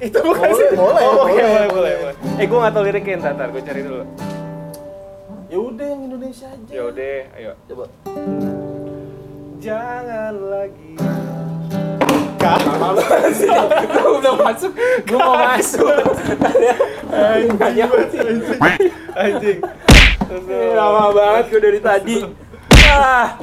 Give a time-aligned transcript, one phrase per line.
[0.00, 0.68] itu bukan Boleh, sih?
[0.74, 1.94] boleh, oh, boleh, boleh, boleh, boleh.
[2.00, 2.14] boleh.
[2.40, 4.04] Eh, gue nggak tahu liriknya ntar, ntar gue cari dulu.
[5.52, 6.70] Ya udah yang Indonesia aja.
[6.72, 7.52] Ya udah, ayo.
[7.68, 7.84] Coba.
[9.60, 10.92] Jangan lagi.
[12.42, 13.48] Banget sih.
[14.02, 14.72] Lu belum masuk,
[15.06, 15.86] gua mau masuk.
[18.10, 18.90] Sih.
[19.14, 19.58] Anjing.
[20.32, 22.16] Eh, Lama banget gua dari tadi.
[22.90, 23.38] Ah.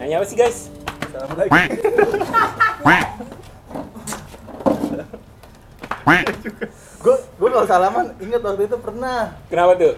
[0.00, 0.72] Nanya apa sih guys?
[1.12, 1.50] Salam lagi.
[7.00, 9.94] Gue gue kalau salaman ingat waktu itu pernah Kenapa tuh?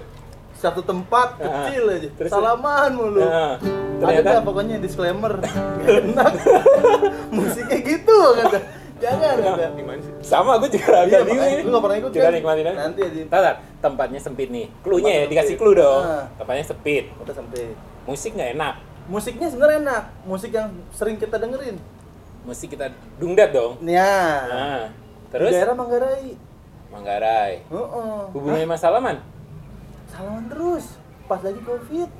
[0.54, 2.30] satu tempat Ah, kecil aja terus?
[2.30, 3.58] salaman mulu ada
[3.98, 5.34] ternyata dah pokoknya disclaimer
[5.80, 6.32] enak
[7.34, 8.58] musiknya gitu kata
[8.98, 9.62] jangan kata
[10.22, 11.62] sama gua juga Iya, agak bingung makanya ini.
[11.62, 12.32] lu nggak pernah ikut Coba kan?
[12.32, 12.78] nikmatin aja.
[12.80, 13.20] Nanti aja.
[13.24, 13.54] Ntar.
[13.80, 14.66] tempatnya sempit nih.
[14.78, 15.58] Cluenya ya, Tempatnya dikasih sempit.
[15.60, 16.02] clue dong.
[16.04, 16.24] Ah.
[16.32, 17.04] Tempatnya sempit.
[17.16, 17.62] udah sampai
[18.02, 18.74] Musik nggak enak.
[19.04, 21.74] musiknya sebenarnya enak musik yang sering kita dengerin
[22.40, 22.86] Musik kita
[23.18, 23.82] dungdat dong.
[23.82, 24.82] ya Nah,
[25.32, 26.28] di terus daerah Manggarai
[26.86, 27.52] Manggarai.
[27.64, 28.20] Heeh.
[28.30, 29.16] Hubungannya Mas Salaman?
[30.06, 30.84] salaman terus
[31.24, 32.10] pas lagi covid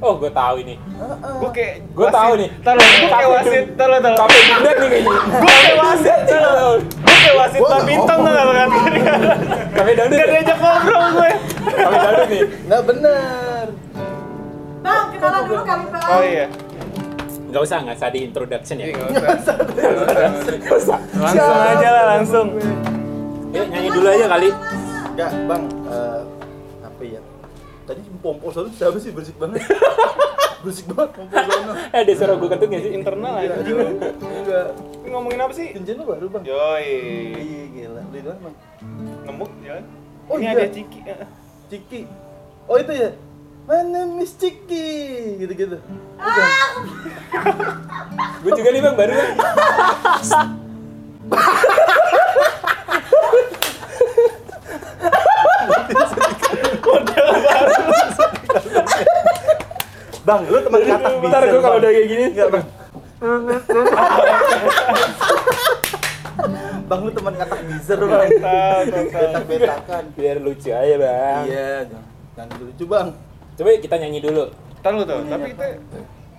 [0.00, 0.74] Oh, gue tahu ini.
[0.74, 1.34] Heeh.
[1.38, 2.18] Gue kayak Gua wasit.
[2.18, 2.48] tahu nih.
[2.58, 3.64] Ntar lo, gue kayak wasit.
[3.72, 4.18] Ntar lo, ntar lo.
[4.18, 5.14] Kafe dungdat nih kayaknya.
[5.14, 6.18] Gue kayak wasit.
[6.26, 6.66] Lo.
[6.82, 8.34] Gue kayak wasit Gua nggak badminton ngomong.
[8.34, 8.68] ntar lo kan.
[9.72, 10.18] Kafe dangdut.
[10.18, 11.30] Gak diajak ngobrol gue.
[11.62, 12.42] Kafe dangdut nih.
[12.66, 13.66] nggak bener
[14.82, 16.10] Bang, kenalan dulu kami pelan.
[16.10, 16.46] Oh iya.
[17.52, 18.86] Nggak usah, nggak usah di introduction ya.
[18.88, 19.56] Iya, nggak usah.
[20.56, 20.98] Nggak usah.
[21.20, 22.46] Langsung aja lah, langsung.
[23.52, 24.48] Yuk, nyanyi dulu aja kali.
[25.12, 25.62] Enggak, Bang.
[25.84, 26.20] eh,
[26.80, 27.20] apa ya?
[27.84, 29.60] Tadi pompo sono siapa sih berisik banget?
[30.64, 31.72] berisik banget pompo sono.
[31.92, 32.92] Eh, ada suara gue nggak sih?
[32.96, 33.76] Internal Iya, anjing.
[34.16, 34.66] Enggak.
[35.04, 35.66] Ini ngomongin apa sih?
[35.76, 36.42] Cincin lu baru, Bang.
[36.48, 36.88] Yoi.
[37.36, 38.00] Iya, gila.
[38.08, 38.54] Beli doang, Bang.
[39.28, 39.84] Ngemuk jalan.
[40.24, 40.56] Oh, Ini iya.
[40.56, 41.00] ada Ciki.
[41.04, 41.18] eh.
[41.68, 42.00] Ciki.
[42.64, 43.12] Oh, itu ya.
[43.62, 44.90] My name is Ciki.
[45.38, 45.78] Gitu-gitu.
[46.18, 46.72] Bukan.
[48.42, 49.32] Gue juga nih bang, baru bang.
[60.22, 61.22] Bang, lu teman katak bisa.
[61.22, 62.24] Bentar gue kalau udah kayak gini.
[62.34, 62.66] Enggak, Bang.
[66.90, 68.30] Bang, lu teman katak bizer, Bang.
[68.90, 70.02] Betak-betakan.
[70.18, 71.42] Biar lucu aja bang.
[71.46, 71.86] Iya.
[72.34, 73.14] Jangan lucu, Bang.
[73.62, 74.42] Coba kita nyanyi dulu.
[74.82, 75.54] Ntar lu tuh, tapi apa?
[75.54, 75.66] kita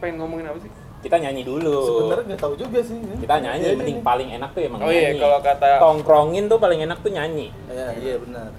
[0.04, 0.72] pengen ngomongin apa sih?
[1.00, 1.76] Kita nyanyi dulu.
[1.88, 3.00] Sebenarnya nggak tahu juga sih.
[3.00, 4.04] Kita nyanyi, Iya, mending iya.
[4.04, 5.20] paling enak tuh emang Oh iya, nyanyi.
[5.24, 7.48] kalau kata Tongkrongin tuh paling enak tuh nyanyi.
[7.72, 8.52] Iya, iya benar.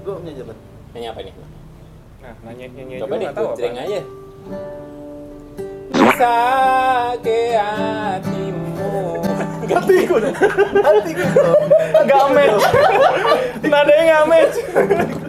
[0.00, 0.56] Lu punya jabat.
[0.96, 1.34] Nyanyi apa nih?
[2.24, 3.84] Nah, nanya nyanyi Coba aja deh, tahu jreng apa.
[3.84, 4.00] aja.
[5.92, 6.34] Bisa
[7.20, 8.88] ke hatimu.
[9.68, 10.36] Hatiku dong.
[10.80, 11.60] Hatiku dong.
[12.00, 12.64] Nggak match.
[13.60, 14.56] Nadanya nggak match.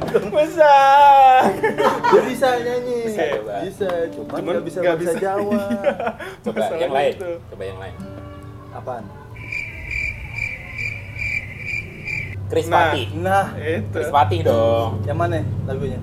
[2.05, 2.99] Dia bisa nyanyi.
[3.05, 3.53] Bisa, coba.
[3.61, 5.19] Bisa, cuma Cuman nggak bisa nggak bahasa bisa.
[5.19, 5.63] Jawa.
[6.41, 7.13] Coba Masalahnya yang lain.
[7.13, 7.31] itu.
[7.45, 7.95] Coba yang lain.
[8.71, 9.03] Apaan?
[12.45, 12.77] Chris Nah.
[12.85, 13.01] Pati.
[13.17, 13.89] Nah, Itu.
[13.91, 14.91] Chris Pati dong.
[15.03, 15.99] yang mana lagunya?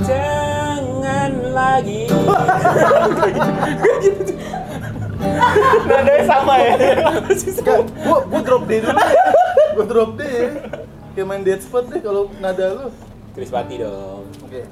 [0.00, 2.02] Jangan lagi.
[5.86, 6.72] Nadanya sama ya.
[7.28, 8.96] Enggak, gua gua drop D dulu.
[8.96, 9.24] ya.
[9.70, 10.22] Gua drop D.
[11.20, 11.28] ya.
[11.28, 12.88] Kayak main dead spot deh kalau nada lu.
[13.36, 14.24] Chris Pati dong.
[14.40, 14.64] Oke.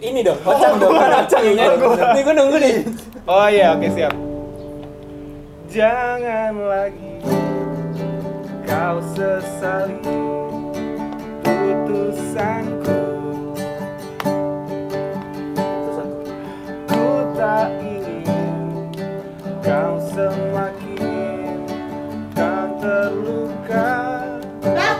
[0.00, 1.76] Ini dong, kocang dong, kan kocang ya.
[2.16, 2.74] Nih gue nunggu nih.
[3.28, 4.16] Oh iya, oke siap.
[5.68, 7.20] Jangan lagi
[8.64, 10.00] kau sesali
[11.44, 13.00] putusanku.
[15.52, 16.08] Terusan.
[16.88, 17.04] Ku
[17.36, 18.88] tak ingin
[19.60, 20.45] kau semakin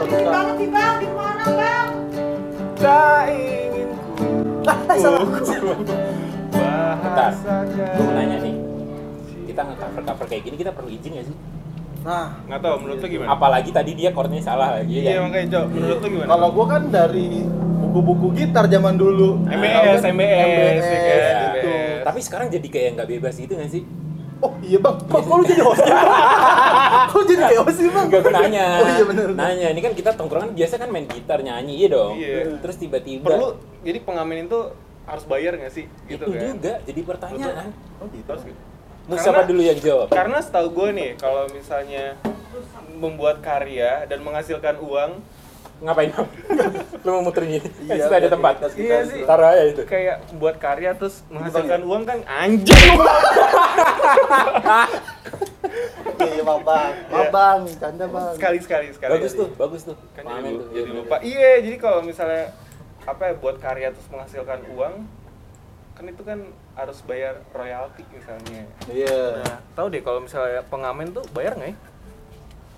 [0.07, 1.89] Berisik banget sih bang, di mana bang?
[2.79, 3.89] Tak ingin
[4.63, 5.19] Ah, salah.
[5.19, 5.35] ku
[6.97, 7.31] Bentar,
[7.91, 8.55] gue nanya nih.
[9.47, 11.37] Kita nge-cover cover kayak gini kita perlu izin gak sih?
[12.03, 13.29] Nah, Nggak tahu, menurut lu gimana?
[13.29, 15.21] Apalagi tadi dia chordnya salah lagi Iya ya.
[15.21, 16.29] makanya Cok, menurut lu gimana?
[16.29, 17.27] kalau gua kan dari
[17.77, 19.43] buku-buku gitar zaman dulu.
[19.45, 20.15] MBS, Tahu kan?
[20.15, 21.19] MBS, ya kan?
[21.51, 21.71] Gitu.
[22.05, 23.83] Tapi sekarang jadi kayak nggak bebas gitu gak sih?
[24.37, 25.83] Oh iya bang, kok, kok lu jadi host?
[27.07, 28.07] kok jadi kayak host sih bang?
[28.07, 28.67] Gue nanya.
[28.77, 29.27] Oh iya bener.
[29.33, 32.15] Nanya, ini kan kita tongkrongan biasa kan main gitar nyanyi iya dong.
[32.17, 32.59] Iya.
[32.59, 33.49] Terus tiba-tiba Perlu,
[33.81, 34.61] jadi pengamen itu
[35.05, 35.85] harus bayar nggak sih?
[36.05, 36.55] Gitu itu kan?
[36.55, 37.69] juga jadi pertanyaan.
[37.97, 38.33] Oh gitu.
[38.37, 38.61] Gitu.
[39.07, 40.09] Karena- siapa dulu yang jawab?
[40.11, 42.19] Karena setahu gue nih, kalau misalnya
[42.93, 45.23] membuat karya dan menghasilkan uang,
[45.77, 46.09] Ngapain?
[47.05, 47.69] Lu mau muter gini?
[47.85, 48.55] Iya, ada buat tempat.
[48.57, 49.23] kita- kita- Iya sih.
[49.29, 49.83] Taruh aja itu.
[49.85, 52.97] kayak buat karya terus menghasilkan uang kan anjing.
[56.17, 58.33] Iya bang, bang, Maaf, bang, canda bang.
[58.35, 59.11] sekali sekali sekali.
[59.13, 59.97] Bagus tuh, bagus tuh.
[60.13, 60.69] Kan Pengamen jadi, tuh.
[60.73, 61.17] jadi Iya, lupa.
[61.21, 62.45] Iya, jadi kalau misalnya
[63.03, 64.95] apa ya buat karya terus menghasilkan uang
[65.95, 66.39] kan itu kan
[66.75, 69.41] harus bayar royalti misalnya Iya.
[69.41, 71.77] nah tahu deh kalau misalnya pengamen tuh bayar nggak ya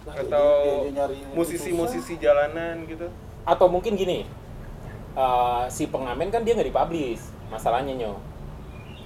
[0.05, 0.49] Lah, atau
[1.33, 3.09] musisi-musisi jalanan gitu
[3.43, 4.29] Atau mungkin gini,
[5.15, 8.13] eh, si pengamen kan dia nggak dipublish masalahnya nyo.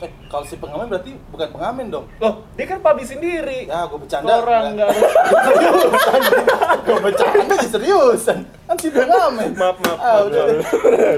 [0.03, 2.11] Eh, kalau si pengamen berarti bukan pengamen dong.
[2.17, 4.35] loh dia kan publish sendiri Ya, gue bercanda.
[4.37, 6.21] orang nggak seriusan.
[6.87, 8.39] gue bercanda sih seriusan.
[8.67, 9.51] Kan si pengamen.
[9.55, 10.45] maaf maaf, Ah, maaf, udah.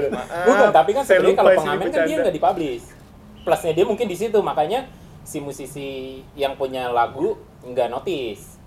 [0.07, 0.27] maaf.
[0.45, 2.85] Bukan, tapi kan sebenarnya kalau pengamen kan dia nggak dipublish.
[3.41, 4.85] Plusnya dia mungkin di situ, makanya
[5.21, 5.89] si musisi
[6.33, 7.33] yang punya lagu
[7.63, 8.57] nggak notice.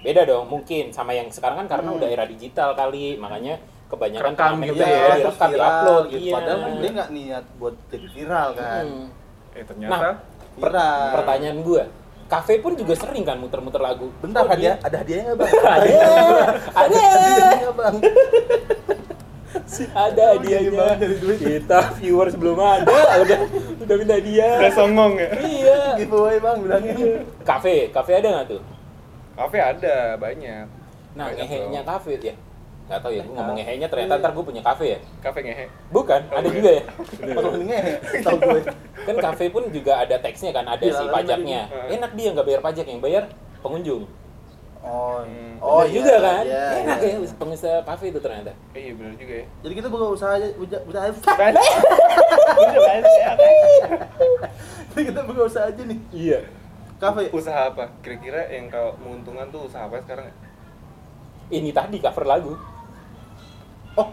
[0.00, 1.98] Beda dong, mungkin sama yang sekarang kan karena Hmm.
[1.98, 3.56] udah era digital kali, makanya
[3.94, 6.18] kebanyakan pengamen gitu itu ya, ya, terus direkam, viral diupload, gitu.
[6.20, 6.32] iya.
[6.34, 8.84] Padahal kan dia nggak niat buat jadi viral kan.
[8.84, 9.06] Hmm.
[9.52, 10.14] eh ternyata Nah,
[10.54, 11.02] Viral.
[11.12, 11.82] Pertanyaan gua,
[12.24, 14.06] kafe pun juga sering kan muter-muter lagu.
[14.18, 15.50] Bentar, Oh, hadiah, dia- ada hadiahnya nggak bang?
[15.74, 15.86] Ada,
[16.74, 17.94] ada, hadiahnya nggak bang?
[19.94, 20.86] ada hadiahnya.
[21.36, 22.90] Kita viewers belum ada,
[23.24, 23.38] udah
[23.80, 24.48] udah minta dia.
[24.58, 25.78] udah songong ya Iya.
[25.98, 26.96] Giveaway bang, bilangin.
[27.42, 28.62] Kafe, kafe ada nggak tuh?
[29.34, 30.66] kafe ada banyak
[31.14, 32.34] Nah, Banyak ngehenya kafe ya.
[32.84, 34.98] Gak tau ya, gue ngomong ngehenya ternyata ntar gue punya kafe ya.
[35.18, 36.52] kafe ngehe Bukan, Oh, ada iya.
[36.52, 36.84] juga ya.
[37.32, 37.74] Kalau ini
[38.20, 38.60] tau gue.
[39.00, 41.60] Kan kafe pun juga ada teksnya kan, ada Iya, si pajaknya.
[41.66, 41.96] tadi.
[41.96, 43.24] Enak dia nggak bayar pajak, yang bayar
[43.58, 44.04] pengunjung.
[44.80, 45.56] Oh, Hmm.
[45.58, 46.44] oh iya, juga kan?
[46.44, 47.16] iya, Enak iya.
[47.16, 48.52] ya pengusaha kafe itu ternyata.
[48.76, 51.32] eh, iya benar juga ya Jadi kita buka usaha aja, usaha, usaha.
[54.86, 55.98] Jadi kita buka usaha aja nih.
[56.12, 56.38] Iya.
[56.94, 57.28] Kafe.
[57.30, 60.34] usaha apa kira-kira yang kalau menguntungkan tuh usaha apa sekarang ya?
[61.50, 62.52] Ini tadi cover lagu.
[63.94, 64.08] Oh,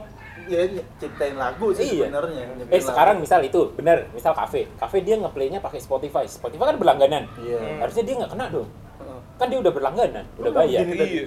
[0.45, 0.62] ya
[0.98, 2.07] ciptain lagu sih Iya.
[2.07, 2.42] sebenarnya.
[2.68, 3.24] Eh sekarang lagu.
[3.24, 4.68] misal itu, bener, misal kafe.
[4.75, 6.24] Kafe dia ngeplaynya pakai Spotify.
[6.25, 7.24] Spotify kan berlangganan.
[7.38, 7.57] Iya.
[7.57, 7.78] Hmm.
[7.80, 8.68] Harusnya dia nggak kena dong.
[8.68, 9.19] Heeh.
[9.36, 10.80] Kan dia udah berlangganan, udah Oh, bayar.
[10.83, 10.95] gini.
[10.95, 11.12] tadi.
[11.12, 11.24] iya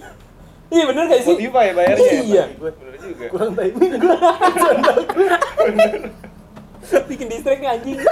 [0.67, 1.31] Iya bener gak sih?
[1.31, 2.45] Spotify bayarnya Iya.
[2.57, 4.17] bener juga Kurang timing gue.
[7.07, 7.99] Bikin distract nih, anjing.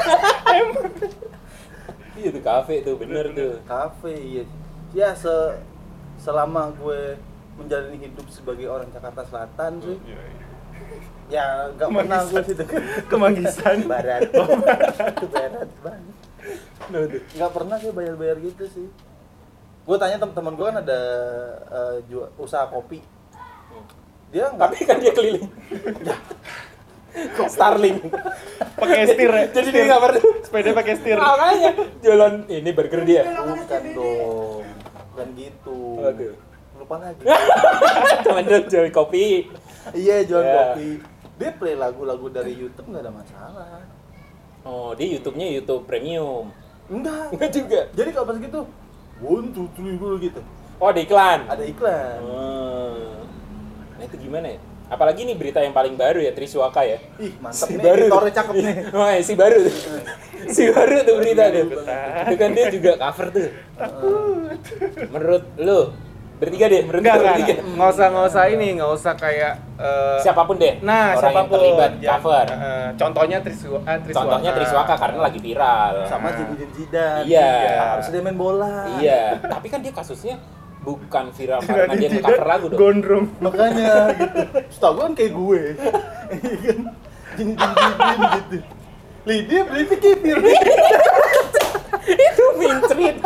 [2.12, 3.56] Iya tuh kafe tuh, bener tuh.
[3.64, 4.44] Kafe, iya.
[4.92, 5.32] Ya se
[6.14, 7.18] selama gue
[7.54, 10.46] menjalani hidup sebagai orang Jakarta Selatan sih, Iya, iya.
[11.28, 12.64] ya nggak pernah gue situ
[13.06, 13.76] Kemanggisan.
[13.92, 14.20] barat.
[14.32, 15.68] Barat.
[15.80, 16.08] Banget
[17.32, 18.86] nggak pernah gue bayar-bayar gitu sih.
[19.82, 21.00] Gue tanya teman-teman gue kan ada
[21.68, 22.98] eh, jual usaha kopi.
[24.30, 25.46] Dia nggak Tapi kan dia keliling.
[27.44, 27.98] Starling.
[28.72, 30.20] pakai setir ya Jadi dia nggak perlu.
[30.42, 31.18] sepeda pakai setir.
[31.20, 31.70] Makanya.
[32.00, 33.22] Jualan ini burger dia.
[33.28, 34.64] bukan dong.
[35.12, 35.76] Bukan gitu.
[36.00, 36.34] Apa tuh?
[36.82, 37.22] Lupa lagi
[38.24, 39.46] Cuman dia jual kopi.
[39.92, 40.54] iya jual Ya.
[40.70, 40.88] kopi
[41.34, 43.82] dia play lagu-lagu dari YouTube nggak ada masalah
[44.62, 46.54] Oh, dia YouTube-nya YouTube premium.
[46.86, 47.80] enggak Enggak juga.
[47.90, 48.60] jadi kalau pas gitu
[49.18, 50.38] one two three dulu gitu
[50.76, 51.40] Oh, ada iklan.
[51.46, 53.22] ada iklan Oh.
[53.94, 54.58] Nah, itu gimana ya?
[54.88, 56.98] Apalagi nih berita yang paling baru ya Triswaka ya.
[57.16, 58.02] ih mantep Si nih baru.
[58.02, 59.56] editornya cakep nih Oh, ya, si baru.
[59.58, 59.74] tuh.
[60.48, 61.66] si baru tuh berita tuh.
[62.22, 63.48] Itu kan dia juga cover tuh.
[65.08, 65.80] Menurut lu
[66.42, 67.54] bertiga deh, lu enggak bertiga.
[67.62, 70.74] nggak usah nggak usah ini nggak usah kayak eh, Siapa pun deh.
[70.80, 72.46] nah orang siapa pun yang terlibat yang- cover.
[72.50, 75.92] eh, contohnya Triswa, eh, Triswaka Contohnya Triswaka karena lagi viral.
[76.04, 77.50] sama Zinedine Zidane Iya.
[77.94, 80.34] harus dia main bola Iya, tapi kan dia kasusnya
[80.80, 82.74] bukan viral karena dia nge-cover lagu dong.
[82.76, 85.62] gondrong makanya gitu setahu gue kan kayak gue
[86.34, 86.78] Iya kan
[87.32, 88.56] Zidane gitu
[89.22, 90.38] Lydia beli kipir
[92.02, 93.16] itu mincrit.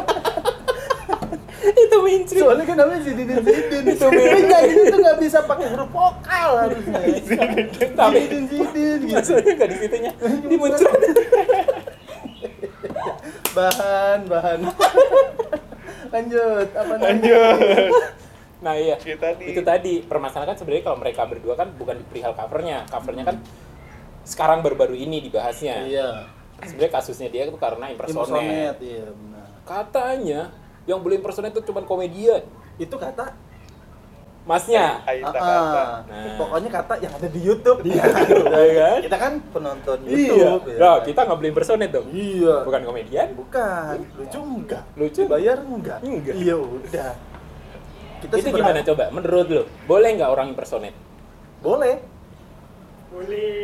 [1.68, 2.38] Itu mincrit.
[2.38, 4.06] soalnya kan namanya Zinedine Zidane Itu.
[4.06, 6.98] Dia nyanyi itu nggak bisa pakai huruf vokal harusnya
[7.92, 10.10] Tapi Zinedine Zidane gitu maksudnya nggak di situnya.
[10.42, 11.00] Di muncrat.
[13.52, 14.60] bahan bahan
[16.06, 17.58] lanjut apa lanjut
[18.56, 19.44] Nah iya, Itu tadi.
[19.52, 23.36] itu tadi permasalahan kan sebenarnya kalau mereka berdua kan bukan di perihal covernya, covernya kan
[24.24, 25.84] sekarang baru-baru ini dibahasnya.
[25.84, 26.08] iya
[26.64, 28.16] Sebenarnya kasusnya dia itu karena impersonate.
[28.32, 30.40] impersonate iya benar Katanya
[30.86, 32.42] yang boleh impersonate itu cuma komedian.
[32.76, 33.34] itu kata
[34.46, 35.02] Masnya.
[35.02, 36.06] Aita ah.
[36.06, 36.38] Nah.
[36.38, 38.98] pokoknya kata yang ada di YouTube Iya kan?
[39.02, 40.14] kita kan penonton Iya.
[40.30, 40.78] YouTube ya.
[40.78, 42.06] Nah, kita nggak boleh impersonate dong.
[42.10, 43.28] iya Bukan komedian.
[43.34, 45.22] bukan lucu enggak Lucu.
[45.26, 46.34] bayar enggak Enggak.
[46.36, 47.12] iya udah
[48.16, 49.04] kita itu sih gimana coba?
[49.10, 50.94] Menurut lo, boleh nggak orang impersonate?
[51.58, 51.98] boleh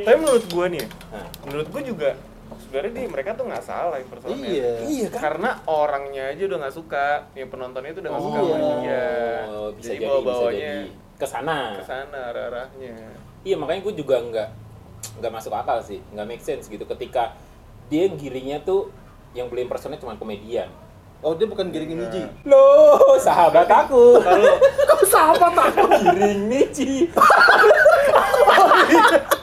[0.02, 1.26] tapi menurut gua nih ya, Nah.
[1.44, 2.10] menurut gua juga
[2.58, 5.20] sebenarnya di mereka tuh nggak salah impersonate iya Iya kan?
[5.20, 8.74] karena orangnya aja udah nggak suka yang penontonnya itu udah nggak suka sama Iya.
[8.78, 9.02] dia
[9.46, 10.74] Oh, bisa jadi jadi, bawa bawanya.
[11.14, 11.74] Ke sana.
[11.74, 12.94] ke sana arah arahnya
[13.42, 14.48] Iya, makanya gue juga nggak
[15.18, 17.34] nggak masuk akal sih, nggak make sense gitu ketika
[17.86, 18.88] dia giringnya tuh
[19.32, 20.66] yang boleh impersonate cuma komedian.
[21.20, 24.18] oh dia bukan giringin biji Loh, sahabat aku.
[24.18, 24.56] kalau
[24.88, 26.50] kok sahabat aku Giring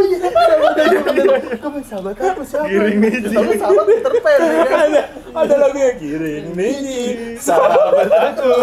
[0.00, 0.18] Michi.
[1.62, 2.66] Kamu sahabat apa siapa?
[2.68, 3.34] Giring Niji.
[3.34, 4.78] Tahu sahabat Peter Pan ya kan?
[4.86, 5.02] ada
[5.36, 6.74] ada lagunya giring nih
[7.40, 8.54] Sahabat aku.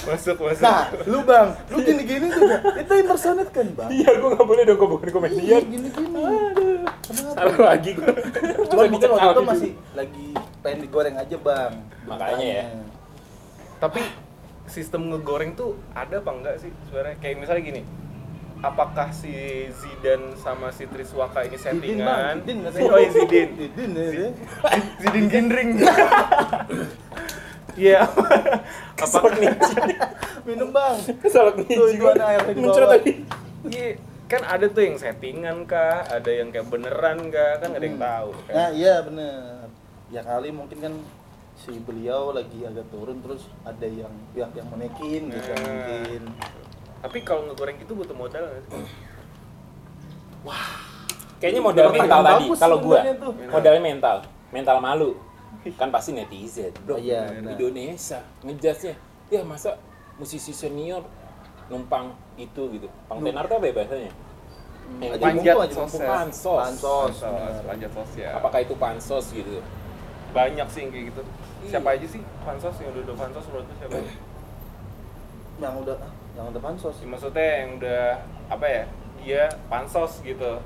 [0.00, 0.64] masuk masuk.
[0.64, 2.56] Nah, lu bang, lu gini-gini juga.
[2.72, 3.90] Itu impersonate kan bang?
[3.92, 6.24] iya gue nggak boleh dong gue bukan komedian Gini-gini.
[7.04, 7.36] Kenapa?
[7.36, 8.06] salah lagi gue
[8.70, 10.26] Cuma mungkin waktu itu masih lagi
[10.64, 11.72] pengen digoreng aja bang.
[12.08, 12.64] Makanya ya.
[13.76, 14.00] Tapi
[14.64, 17.16] sistem ngegoreng tuh ada apa enggak sih sebenarnya?
[17.20, 17.82] Kayak misalnya gini.
[18.60, 19.32] Apakah si
[19.72, 22.44] Zidan sama si Triswaka ini settingan?
[22.44, 23.48] Nggak Si- oh iya Zidin.
[23.56, 24.04] Zidin ya.
[24.10, 24.28] dia.
[25.00, 25.70] Zidin Gendring.
[27.78, 28.02] Iya.
[29.32, 29.48] nih
[30.44, 30.96] Minum bang.
[31.16, 32.92] keselak nih Tuh, gimana airnya di muncul bawah?
[32.92, 33.12] tadi
[33.62, 33.88] Iya,
[34.26, 38.00] kan ada tuh yang settingan kah, ada yang kayak beneran kah, kan nggak ada yang
[38.02, 38.28] tahu.
[38.42, 38.52] Kan?
[38.52, 39.64] Nah iya bener.
[40.08, 40.94] Ya kali mungkin kan
[41.56, 45.60] si beliau lagi agak turun terus ada yang pihak yang menekin gitu Nah.
[45.62, 46.22] mungkin.
[47.00, 48.84] Tapi kalau ngegoreng itu butuh modal nggak sih?
[51.36, 53.32] kayaknya modal Pertanyaan mental tadi kalau tuh.
[53.46, 54.16] modalnya mental
[54.50, 55.10] mental malu
[55.76, 57.28] kan pasti netizen bro Oh, iya.
[57.34, 58.94] Indonesia ngejudge-nya
[59.28, 59.76] ya masa
[60.16, 61.04] musisi senior
[61.68, 64.12] numpang itu gitu pang tenar tuh apa ya bahasanya
[64.90, 66.08] Aja Panjat sosial.
[66.08, 67.14] pansos Pansos.
[67.62, 68.32] Panjat sosial.
[68.34, 69.60] apakah itu pansos gitu
[70.30, 71.22] Banyak sih yang kayak gitu.
[71.60, 71.70] Iya.
[71.70, 73.98] Siapa aja sih pansos yang udah pansos menurut siapa?
[75.58, 75.96] Yang udah
[76.32, 76.96] yang udah pansos.
[76.96, 78.02] Ya, maksudnya yang udah
[78.48, 78.84] apa ya?
[79.18, 80.58] Dia pansos gitu.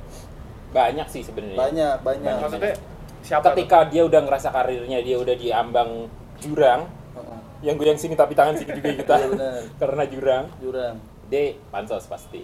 [0.71, 2.35] banyak sih sebenarnya Banyak, banyak.
[2.37, 2.75] Maksudnya
[3.21, 3.43] siapa?
[3.43, 3.49] tuh?
[3.55, 7.39] ketika dia udah ngerasa karirnya dia udah di ambang jurang Heeh.
[7.63, 9.61] yang gue yang sini tapi tangan sini juga kita Iya, benar.
[9.81, 10.97] karena jurang Jurang.
[11.25, 12.43] dia pansos pasti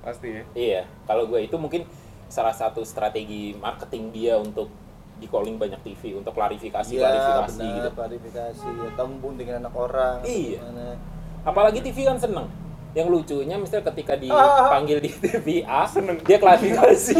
[0.00, 0.42] Pasti ya.
[0.56, 1.84] iya kalau gue itu mungkin
[2.26, 4.72] salah satu strategi marketing dia untuk
[5.14, 8.66] di calling banyak TV untuk klarifikasi Iya, klarifikasi benar, gitu klarifikasi.
[8.66, 10.16] Ya, tembung dengan anak orang.
[10.22, 10.58] Iya.
[10.58, 10.96] gimana.
[11.44, 12.48] Apalagi TV kan seneng
[12.94, 15.84] yang lucunya misalnya ketika dipanggil di TV A
[16.24, 17.16] dia klarifikasi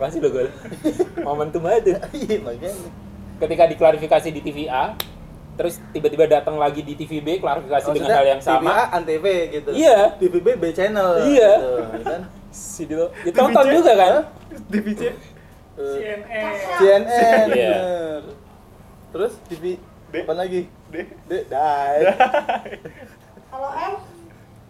[0.00, 0.48] pasti lo gue
[1.20, 2.72] momentum aja Iya, makanya.
[3.44, 4.96] ketika diklarifikasi di TV A
[5.54, 9.26] terus tiba-tiba datang lagi di TV B klarifikasi dengan Maksudnya hal yang sama TVA Antv
[9.54, 9.70] gitu.
[9.70, 9.98] Iya.
[10.18, 11.08] TVB B channel.
[11.30, 11.52] Iya.
[11.54, 12.20] Gitu, ya kan?
[12.54, 14.12] si Dilo ditonton juga kan.
[14.74, 15.06] Eh,
[15.78, 16.52] CNN.
[16.78, 17.46] CNN.
[17.54, 17.76] Iya.
[19.14, 19.78] Terus TV
[20.14, 20.66] apa lagi?
[20.94, 20.96] D.
[21.26, 21.32] D.
[21.48, 21.98] Dai.
[23.44, 23.94] Kalau M?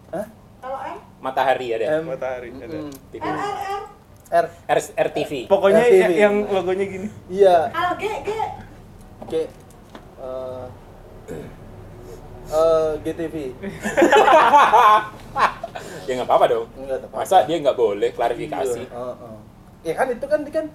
[0.09, 0.25] Hah?
[0.57, 0.97] Kalau M?
[1.19, 2.03] matahari ada M.
[2.07, 2.65] Matahari ada.
[2.65, 2.89] Mm-mm.
[3.09, 3.21] TV.
[3.21, 3.83] R, R, R.
[4.27, 4.45] R.
[4.67, 6.01] R RTV Pokoknya RTV.
[6.03, 7.07] ya- yang logonya gini.
[7.27, 7.69] Iya.
[7.69, 8.29] Kalau G, G.
[9.25, 9.49] Kayak
[10.15, 10.65] eh
[12.47, 13.35] eh GTV.
[16.05, 17.17] ya nggak apa-apa dong Enggak tepat.
[17.19, 19.35] masa dia nggak boleh klarifikasi Iya, heeh.
[19.83, 20.65] Ya kan itu kan dia kan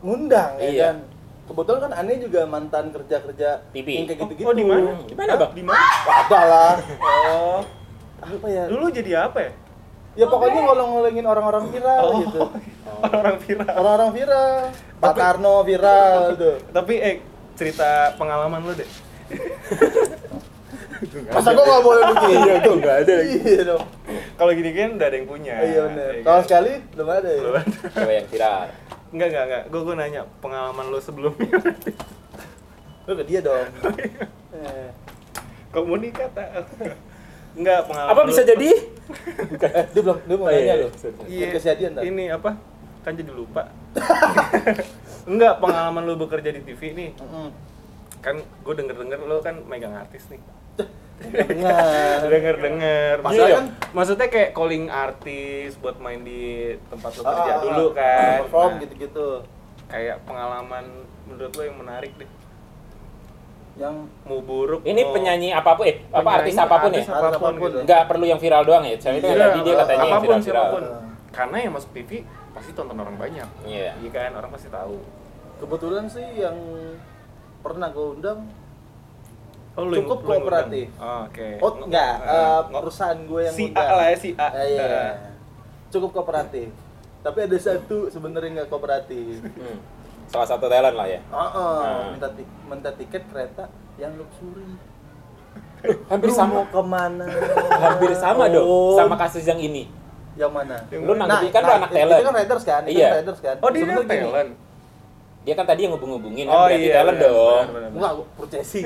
[0.00, 0.82] ngundang ya Iya.
[0.84, 0.96] kan.
[1.52, 3.88] Kebetulan kan aneh juga mantan kerja-kerja TV.
[3.92, 4.48] yang kayak gitu-gitu.
[4.48, 4.96] Oh, di mana?
[4.98, 5.84] di mana bang Di mana?
[6.02, 6.72] Ada lah.
[7.28, 7.60] Oh.
[8.18, 8.64] Apa ya?
[8.66, 9.52] Dulu jadi apa ya?
[10.14, 12.12] Ya pokoknya ngolong-ngolongin orang-orang viral Oh.
[12.20, 12.40] gitu.
[13.12, 13.72] Orang viral.
[13.74, 14.52] Orang-orang viral.
[14.96, 16.56] Pak Karno viral tuh.
[16.68, 17.16] Tapi eh
[17.52, 18.88] cerita pengalaman lu deh.
[21.28, 22.34] Masa gua nggak boleh begini?
[22.38, 23.36] Iya, gua nggak ada lagi.
[23.42, 23.84] Iya dong.
[24.32, 25.54] Kalau gini kan udah ada yang punya.
[25.58, 26.10] Iya benar.
[26.10, 26.44] Ya Kalau kan?
[26.46, 27.40] sekali belum ada ya.
[27.40, 27.76] Belum ada.
[27.90, 28.64] coba yang viral
[29.12, 29.62] Enggak, enggak, enggak.
[29.68, 31.52] Gue gue nanya pengalaman lu sebelumnya.
[33.02, 33.66] Lu ke dia dong.
[34.52, 34.88] Eh.
[35.72, 36.68] Kok mau nikah tak?
[37.52, 38.68] Enggak, pengalaman apa lu- bisa jadi
[39.58, 40.88] Eh, dia belum dia mau Oh, iya, nanya iya.
[41.26, 41.46] Iya.
[41.48, 42.04] Podcast jadian tadi.
[42.06, 42.50] Ini apa?
[43.02, 43.72] Kan jadi lupa.
[45.32, 47.10] Enggak, pengalaman lu bekerja di TV nih.
[47.12, 47.48] Heeh.
[48.20, 50.38] Kan gue denger-denger lu kan megang artis nih.
[51.24, 52.18] Dengar.
[52.24, 53.14] Denger-denger.
[53.18, 56.42] Masa Maksudnya, kan- maksudnya kayak calling artis buat main di
[56.86, 57.60] tempat Ah, kerja ah, ah.
[57.60, 58.36] dulu kan.
[58.42, 59.28] Perform Nah, gitu-gitu.
[59.86, 60.84] Kayak pengalaman
[61.24, 62.30] menurut lu yang menarik deh.
[63.74, 64.80] Yang Mau buruk.
[64.82, 67.38] ini mau- penyanyi apa pun eh apa Penyanyi, artis apa pun ya apa pun, Apa
[67.38, 67.52] pun.
[67.62, 67.78] gitu.
[67.82, 70.36] nggak perlu yang viral doang ya soalnya Iya, tadi dia katanya yang apa pun viral
[70.38, 70.82] viral siapa pun.
[70.82, 71.02] viral.
[71.32, 72.10] Karena yang masuk TV
[72.52, 73.48] pasti tonton orang banyak.
[73.64, 75.00] iya Iya kan, orang pasti tahu.
[75.56, 76.56] kebetulan sih yang
[77.60, 78.38] pernah gue undang
[79.72, 80.86] Oh, lu Cukup kooperatif.
[80.90, 81.00] undang.
[81.00, 81.48] Oh, Oke.
[81.58, 84.48] Oh enggak, nggak- perusahaan gue yang si A lah ya si A.
[84.54, 84.84] Eh, iya.
[84.84, 85.12] Eh,
[85.88, 86.68] Cukup kooperatif.
[87.20, 89.40] Tapi ada satu sebenarnya nggak kooperatif.
[89.40, 89.78] Hmm.
[90.24, 92.08] salah satu talent lah ya Heeh, Nah.
[92.10, 94.64] minta, ti- minta tiket kereta yang luxury.
[96.08, 97.26] hampir Lu sama mau ke mana?
[97.74, 98.96] hampir sama dong Oh.
[98.96, 99.92] sama kasus yang ini
[100.32, 100.76] Yang mana?
[100.88, 101.22] Yang Lu mana?
[101.28, 102.24] nanggepin kan lu anak itu talent.
[102.24, 102.82] kan riders kan?
[102.82, 103.04] Itu Iya.
[103.04, 103.56] kan riders kan?
[103.58, 104.50] Oh, dia Sebenarnya gini, talent.
[105.42, 106.94] Dia kan tadi yang ngubung-ngubungin Oh kan berarti iya.
[107.02, 107.64] talent benar, dong.
[107.98, 108.84] Enggak, purchasing.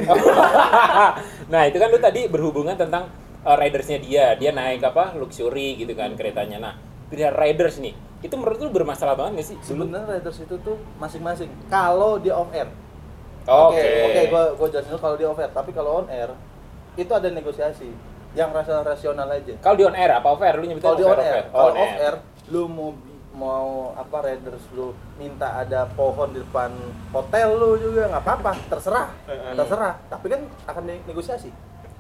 [1.53, 3.13] nah itu kan lu tadi berhubungan tentang
[3.45, 4.33] uh, ridersnya dia.
[4.41, 6.57] Dia naik apa luxury gitu kan keretanya.
[6.57, 6.75] Nah
[7.13, 7.95] pilihan riders nih
[8.25, 9.57] itu menurut lu bermasalah banget gak sih?
[9.61, 11.53] Sebenarnya riders itu tuh masing-masing.
[11.69, 12.67] Kalau dia off air,
[13.45, 13.77] oke.
[13.77, 16.33] Oke, gua gua jelasin dulu kalau di off air, tapi kalau on air
[16.97, 17.93] itu ada negosiasi.
[18.37, 19.57] Yang rasa rasional aja.
[19.65, 20.57] kalau di on air apa off air?
[20.61, 22.15] Lu nyebutin Kalau di on off air, Oh, kalau on off air
[22.47, 22.91] lu mau
[23.37, 26.73] mau apa Raiders lu minta ada pohon di depan
[27.11, 29.09] hotel lu juga nggak apa-apa terserah
[29.53, 31.53] terserah tapi kan akan ne- negosiasi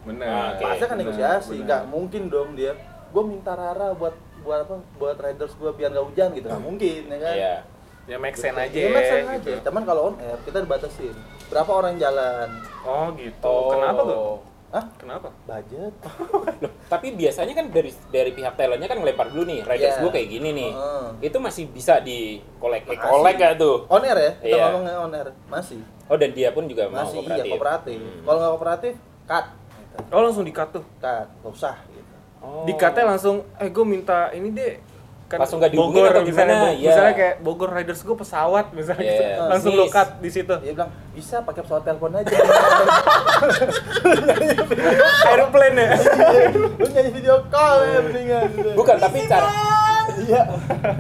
[0.03, 0.25] Bener.
[0.25, 2.73] Ah, pasti kan Bener, negosiasi nggak mungkin dong dia
[3.07, 7.01] gue minta Rara buat buat apa buat Raiders gue biar nggak hujan gitu nggak mungkin
[7.07, 7.55] ya kan Iya.
[8.07, 8.71] Ya make sense aja.
[8.71, 9.51] ya, make sense gitu.
[9.51, 11.11] aja cuman kalau on air kita dibatasin
[11.47, 12.49] berapa orang jalan
[12.81, 13.55] Oh gitu.
[13.69, 14.46] Kenapa tuh?
[14.69, 14.85] Hah?
[14.97, 15.31] Kenapa?
[15.43, 15.95] budget
[16.63, 20.03] Loh, tapi biasanya kan dari dari pihak talentnya kan ngelempar dulu nih, riders Iya.
[20.03, 20.71] gue kayak gini nih.
[20.71, 21.07] Heeh.
[21.23, 22.19] Itu masih bisa di
[22.57, 23.07] kolek eh, Masih.
[23.07, 23.77] kolek gak tuh?
[23.87, 24.65] on air ya kita Iya.
[24.69, 27.41] ngomongnya on air masih Oh dan dia pun juga mau masih kooperatif.
[27.41, 28.21] iya kooperatif Hmm.
[28.23, 28.95] kalau nggak kooperatif
[29.25, 29.97] cut gitu.
[30.09, 30.85] Oh langsung di-cut tuh.
[30.97, 32.05] cut nggak usah gitu
[32.39, 32.63] Oh.
[32.63, 34.79] Di-cutnya langsung, eh gue minta ini deh.
[35.27, 36.55] Kan Langsung nggak dihubungin atau misalnya, gimana?
[36.63, 36.87] Bo- Iya.
[36.87, 39.11] misalnya kayak Bogor Riders gue pesawat misalnya Iya.
[39.13, 39.43] gitu.
[39.49, 39.93] Langsung lo Sis.
[39.93, 40.55] cut di situ.
[40.57, 42.31] dia bilang bisa pakai pesawat telepon aja
[45.27, 45.89] Aeroplane ya.
[46.73, 49.51] lu nyanyi video call ya mendingan Bukan, tapi cara
[50.17, 50.43] iya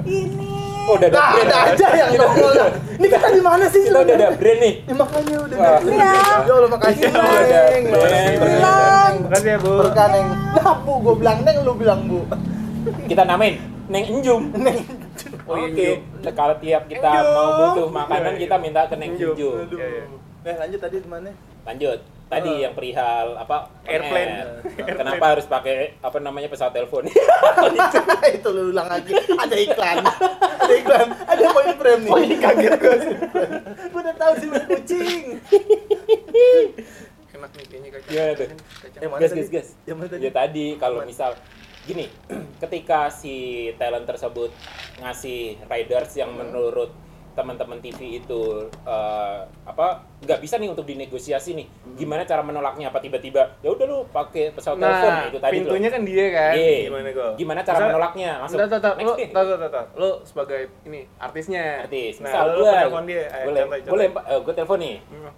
[0.02, 0.50] Ini.
[0.86, 1.46] Oh, udah ada nah, brand.
[1.48, 2.70] ada aja yang dah.
[2.94, 4.74] ini kita di mana sih Kita udah ada brand nih.
[4.80, 5.78] Ya, makanya udah ada.
[5.82, 6.10] Iya.
[6.40, 7.84] Ya Allah makasih Kita udah ada Neng.
[7.88, 8.14] brand.
[8.38, 9.14] Neng.
[9.20, 9.70] Makasih ya, Bu.
[9.80, 10.26] Berkah Neng.
[10.52, 12.18] Nah, Bu, gua bilang Neng, lu bilang Bu.
[13.04, 14.42] Kita namain Neng Enjum.
[14.64, 14.78] Neng.
[15.44, 15.88] Oh, iya, Oke.
[15.88, 16.32] Enjum.
[16.32, 17.32] Kalau tiap kita Enjum.
[17.32, 18.42] mau butuh makanan Iya, iya.
[18.42, 19.32] kita minta ke Neng Enjum.
[19.32, 19.54] Enjum.
[19.62, 19.78] Aduh.
[19.78, 20.04] Iya, iya.
[20.42, 21.30] Nah, lanjut tadi di mana?
[21.64, 21.98] Lanjut.
[22.26, 22.58] Tadi Oh.
[22.58, 23.70] yang perihal apa?
[23.84, 24.32] Airplane.
[24.36, 24.48] air.
[24.92, 27.06] Kenapa harus pakai apa namanya pesawat telepon?
[28.36, 29.14] itu lu ulang lagi.
[29.14, 29.96] Ada iklan.
[30.58, 31.06] Ada iklan.
[31.22, 32.10] Ada poin frame nih.
[32.10, 32.96] Oh, ini kaget gua.
[33.94, 35.24] Gua udah tahu sih kucing.
[37.30, 38.10] Enak nih kayaknya kacang.
[38.10, 38.46] Gimana tuh?
[38.50, 39.00] Kacang.
[39.02, 39.38] Yang mana gas tadi?
[39.38, 39.68] gas gas.
[39.86, 40.22] Yang mana tadi?
[40.22, 41.30] Ya tadi kalau misal
[41.86, 42.10] gini,
[42.62, 44.50] ketika si talent tersebut
[45.00, 46.50] ngasih riders yang Hmm.
[46.50, 46.90] menurut
[47.36, 48.42] teman-teman TV itu
[48.82, 49.86] eh, apa
[50.18, 51.66] nggak bisa nih untuk dinegosiasi nih.
[51.68, 51.94] Hmm.
[51.94, 52.88] Gimana cara menolaknya?
[52.88, 56.52] Apa tiba-tiba ya udah lu pakai pesawat Nah, telepon itu tadi pintunya kan dia kan.
[56.52, 56.76] Iya.
[56.82, 57.28] Gimana gue?
[57.36, 58.30] Gimana cara menolaknya?
[58.38, 59.26] Langsung, Entar, entar, next lo, nih.
[59.28, 59.84] entar, entar, entar.
[59.94, 61.64] Lo sebagai ini artisnya.
[61.78, 62.14] artis.
[62.18, 63.22] Nah, Misal lo gue, telepon dia.
[63.26, 63.92] Ayo, boleh, contoh, contoh.
[63.92, 64.96] boleh, eh, gue telepon nih.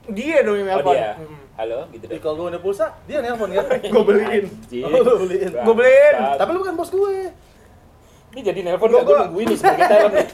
[0.09, 0.95] Dia dong yang Oh nelpon.
[0.95, 1.39] dia, Mm.
[1.59, 2.19] halo, gitu deh.
[2.23, 3.65] kalau gua udah pulsa, dia nelpon kan.
[3.93, 4.45] Gue beliin.
[4.47, 4.85] Anjing.
[4.85, 5.51] Oh, lu beliin.
[5.59, 6.15] Gua beliin.
[6.39, 7.17] Tapi lu bukan bos gue.
[8.39, 10.27] Ini jadi nelpon gak gue nungguin nih sebagai talent nih.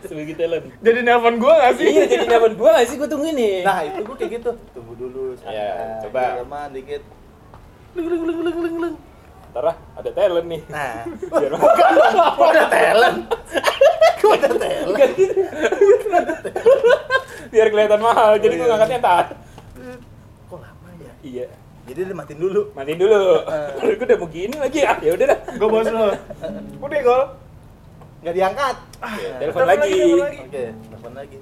[0.08, 0.64] sebagai talent.
[0.80, 1.86] Jadi nelpon gue gak sih?
[1.92, 3.56] Iya jadi nelpon gue gak sih gue tungguin nih.
[3.68, 4.50] Nah, itu gua kayak gitu.
[4.72, 5.36] Tunggu dulu.
[5.44, 6.40] Iya, coba.
[6.40, 7.04] Daleman dikit.
[8.00, 8.94] Leng leng leng leng leng leng.
[9.52, 10.60] Ntar ah, ada talent nih.
[10.72, 10.96] Nah,
[11.36, 11.52] Biar
[12.48, 13.18] ada talent?
[14.16, 14.96] Kok ada talent?
[17.52, 18.40] Biar kelihatan mahal.
[18.40, 19.36] Jadi gue ngangkatnya tar.
[20.48, 21.12] Kok lama ya?
[21.20, 21.46] Iya.
[21.86, 22.62] Jadi dia matiin dulu.
[22.74, 23.22] Matiin dulu.
[23.46, 25.38] Kalau gue udah mau gini lagi ah ya udah dah.
[25.54, 26.06] Gue bos lo.
[26.80, 27.22] Udah gol.
[28.20, 28.76] Nggak diangkat.
[28.76, 29.92] Ya, Nah, telepon lagi.
[29.94, 30.38] lagi, telepon lagi.
[30.42, 31.38] Oke, telepon lagi.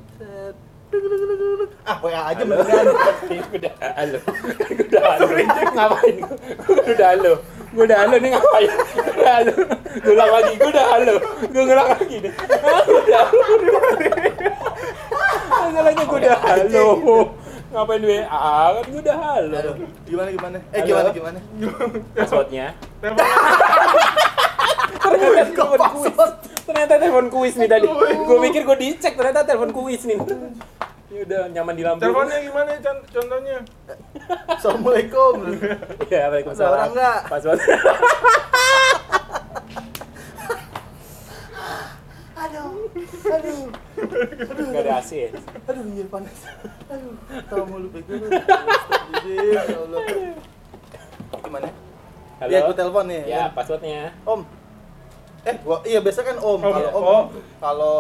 [1.83, 2.87] Ah, WA aja mendingan.
[3.51, 4.19] Gue udah halo.
[4.69, 5.25] Gue udah halo.
[5.75, 6.17] Ngapain?
[6.61, 7.33] Gue udah halo.
[7.75, 8.71] Gue udah halo nih ngapain?
[9.11, 9.55] Gue halo.
[9.97, 10.53] Gue ulang lagi.
[10.55, 11.15] Gue udah halo.
[11.43, 12.33] Gue ngulang lagi nih.
[12.61, 13.73] Ah, Gue udah halo.
[15.65, 16.87] Masalahnya gue udah halo.
[17.75, 18.23] Ngapain WA?
[18.71, 19.51] Kan gue udah halo.
[19.53, 19.75] Aduh,
[20.07, 20.59] gimana gimana?
[20.71, 20.87] Eh, Halo.
[20.87, 21.39] gimana gimana?
[22.15, 22.67] Passwordnya.
[25.03, 26.15] Ternyata telepon kuis.
[26.65, 27.87] Ternyata telepon kuis nih tadi.
[28.25, 30.23] Gue pikir gue dicek ternyata telepon kuis nih.
[31.11, 32.01] Ya udah nyaman di lampu.
[32.01, 33.57] Teleponnya gimana con- contohnya?
[34.49, 35.35] Assalamualaikum.
[36.07, 36.71] Ya, Waalaikumsalam.
[36.71, 37.19] Ada orang nggak?
[37.27, 37.59] Password.
[43.27, 43.61] aduh,
[44.71, 45.29] Gak ada AC ya?
[45.65, 46.37] aduh, iya panas.
[46.87, 47.13] Aduh,
[47.47, 48.29] tahu mulu bego lu.
[49.25, 50.01] Ya Allah.
[51.35, 51.69] Gimana?
[52.37, 52.51] Halo?
[52.51, 53.23] Dia gue telepon nih.
[53.25, 54.13] Ya, passwordnya.
[54.23, 54.41] Om.
[55.45, 56.57] Eh, gua iya biasa kan Om.
[56.57, 56.91] Om, Kalau iya.
[56.91, 57.23] Om, Oh.
[57.61, 57.97] kalau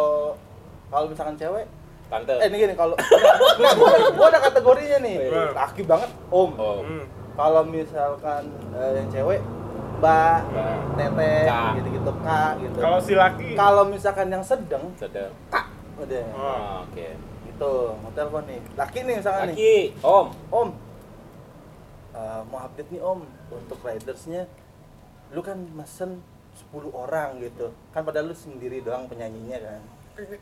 [0.88, 1.66] kalau misalkan cewek,
[2.06, 2.32] Tante.
[2.34, 5.16] eh ini gini kalau enggak gua, ada- gua ada kategorinya nih.
[5.22, 5.42] Iya.
[5.52, 6.50] Laki banget Om.
[6.54, 6.80] Oh.
[6.80, 7.04] Hmm.
[7.34, 9.40] Kalau misalkan eh, yang cewek
[10.94, 11.72] Teteh, Kak.
[11.80, 12.76] gitu-gitu Kak gitu.
[12.78, 13.48] Kalau si laki.
[13.54, 15.32] Kalau misalkan yang sedang Sedang.
[15.48, 15.66] Kak
[15.98, 16.24] udah.
[16.34, 16.42] Oh.
[16.42, 17.08] Oh, Oke.
[17.46, 18.60] Gitu, mau telepon nih.
[18.74, 19.54] Laki nih misalkan nih.
[19.54, 20.26] Laki, Om.
[20.50, 20.68] Om,
[22.14, 24.42] eh, mau update nih Om untuk ridersnya.
[25.30, 26.22] Lu kan mesen
[26.54, 27.70] 10 orang gitu.
[27.90, 29.80] Kan padahal lu sendiri doang penyanyinya kan.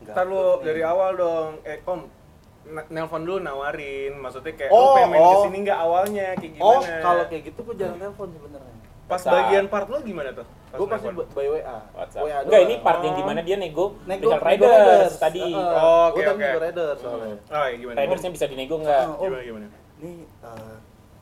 [0.04, 1.50] Ntar lu dari awal dong.
[1.64, 2.00] Eh, Om,
[2.92, 4.16] nelpon dulu nawarin.
[4.20, 5.28] Maksudnya kayak Oh, lu pengen main oh.
[5.28, 6.68] ke sini nggak awalnya kayak gimana?
[6.68, 8.76] Oh, kalau kayak gitu gua jarang telepon sebenarnya.
[9.12, 10.46] Pas Saat- bagian part lu gimana tuh?
[10.72, 11.78] Pas Gua pasti by WA.
[11.92, 12.22] WhatsApp.
[12.24, 13.18] WA Enggak, ini part yang Oh.
[13.18, 15.40] di mana dia nego, Nego, Nego nego riders tadi.
[15.44, 15.52] Heeh.
[15.54, 16.40] Oh, oke, Gua tadi oke.
[16.42, 17.36] nego riders soalnya.
[17.46, 17.96] Oh, iya, gimana?
[17.98, 19.02] Ridersnya bisa dinego nggak?
[19.04, 19.66] Oh, Om, Gimana gimana?
[19.98, 20.76] nih eh,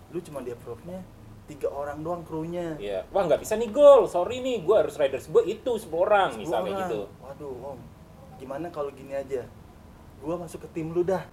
[0.09, 0.99] lu cuma di approve-nya
[1.45, 2.79] tiga orang doang krunya.
[2.79, 3.03] Iya.
[3.11, 4.07] Wah, nggak bisa nih gol.
[4.07, 6.81] Sorry nih, gue harus riders gue itu 10 orang, misalnya Orang.
[6.87, 7.01] gitu.
[7.21, 7.79] Waduh, Om.
[8.39, 9.43] Gimana kalau gini aja?
[10.17, 11.27] Gua masuk ke tim lu dah.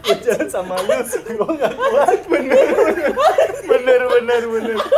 [0.00, 0.94] Gua jalan sama lu,
[1.36, 2.20] gua gak kuat.
[2.24, 2.68] bener
[4.40, 4.78] bener bener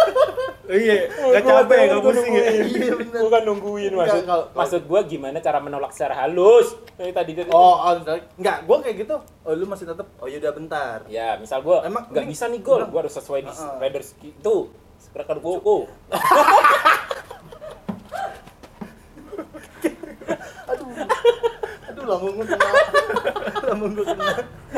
[0.70, 2.44] Iya, nggak capek, nggak pusing ya.
[2.62, 2.92] Iya.
[3.10, 4.22] Bukan nungguin maksud.
[4.22, 6.78] Enggak, maksud gua gimana cara menolak secara halus?
[6.94, 7.98] Dari tadi dari Oh, oh,
[8.38, 9.18] enggak, gua kayak gitu.
[9.42, 10.06] Oh, lu masih tetap.
[10.22, 11.02] Oh, yaudah bentar.
[11.10, 13.74] Ya, misal gua Emang nggak bisa nih gol, Emang- gua harus sesuai di Heeh.
[13.82, 14.56] riders itu.
[15.02, 15.90] Sekarang koko.
[20.70, 20.86] Aduh.
[21.90, 22.68] Aduh, lambung gua kena.
[23.74, 24.26] lambung gua kena.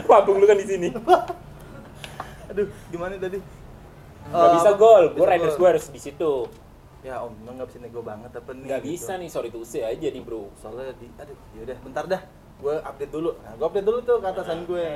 [0.08, 0.88] Lambung lu kan di sini.
[2.48, 3.38] Aduh, gimana tadi?
[4.24, 6.32] Nggak Eh, bisa gol, gua Bisa riders gua harus di situ.
[7.02, 8.62] Ya, Om, emang nggak bisa nego banget apa nih?
[8.64, 8.90] Nggak gitu.
[8.94, 10.54] bisa nih, sorry tuh usai aja nih, Bro.
[10.54, 12.22] Soalnya di aduh, yaudah bentar dah.
[12.58, 13.34] Gue update dulu.
[13.36, 14.86] Nah, gue update dulu tuh ke atasan gue.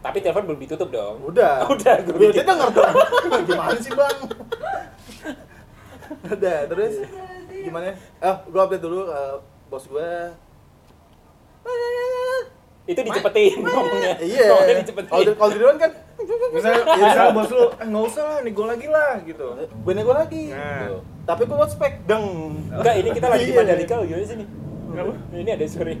[0.00, 1.20] Tapi telepon belum ditutup dong.
[1.22, 1.62] Udah.
[1.76, 2.40] Udah, gue Gue bikin.
[2.40, 2.94] dia denger dong.
[3.48, 4.18] Gimana sih, Bang?
[6.24, 6.94] Udah, terus
[7.52, 7.94] gimana?
[7.94, 9.20] Eh, gue update dulu ke
[9.68, 10.10] bos gue.
[12.82, 14.12] Itu dicepetin ngomongnya.
[14.18, 14.46] Iya.
[14.48, 15.08] Ngomongnya dicepetin.
[15.08, 15.92] Kalau di- kalau di luar kan
[16.52, 19.46] Misalnya, ya misalnya bos lu, eh nggak usah lah, nih gol lagi lah gitu.
[19.58, 20.42] gue nego lagi.
[20.48, 21.00] Nah, Tuh.
[21.24, 22.26] Tapi gue spek deng.
[22.68, 23.58] Enggak, ini kita lagi di Iya.
[23.58, 24.48] Mandalika loh, gimana sih nih?
[24.88, 25.12] Kenapa?
[25.32, 25.94] Ini ada sore.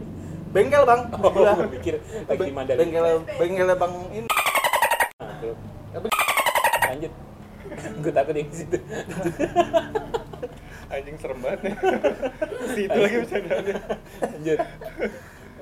[0.52, 1.00] Bengkel, Bang.
[1.16, 1.52] Oh, Gua.
[1.56, 2.80] gue pikir lagi di Mandalika.
[2.82, 4.28] Bengkel bengkelnya Bang ini.
[5.18, 6.02] Nah.
[6.84, 7.12] Lanjut.
[8.02, 8.76] gue takut yang di situ.
[10.86, 11.74] anjing serem banget nih.
[12.68, 13.76] Situ lagi bercandaannya.
[14.20, 14.58] Lanjut.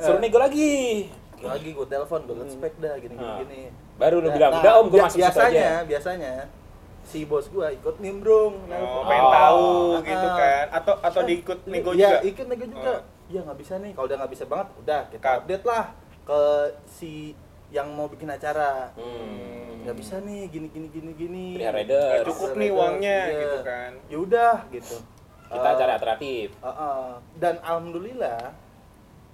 [0.00, 1.06] Suruh nego lagi.
[1.38, 3.24] Lagi gue telepon, gue spek dah gini gini.
[3.26, 3.38] Ah.
[3.38, 3.62] gini.
[3.96, 5.86] Baru lu Nah, bilang, nah, udah om, gue masuk biasanya, aja.
[5.86, 6.32] biasanya
[7.02, 8.54] si bos gua ikut nimbrung.
[8.62, 9.32] Oh, pengen Oh.
[9.32, 9.68] tahu
[10.02, 10.36] gitu Ah.
[10.36, 10.64] kan.
[10.70, 12.18] Atau atau diikut nego Iya, juga.
[12.22, 12.92] ikut nego juga.
[12.94, 13.00] Oh.
[13.26, 13.90] Iya nggak bisa nih.
[13.94, 15.36] Kalau udah nggak bisa banget, udah kita Cut.
[15.38, 15.84] update lah
[16.22, 16.40] ke
[16.84, 17.12] si
[17.70, 18.90] yang mau bikin acara.
[18.94, 19.80] Hmm.
[19.80, 21.46] Nggak bisa nih, gini gini gini gini.
[21.56, 23.40] Nggak cukup nih uangnya Iya.
[23.40, 23.90] gitu kan.
[24.06, 24.96] Ya udah gitu.
[25.50, 26.48] Kita Eh, cari alternatif.
[26.58, 28.54] uh, uh, dan alhamdulillah